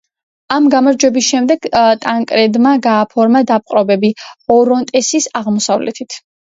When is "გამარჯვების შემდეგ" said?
0.73-1.67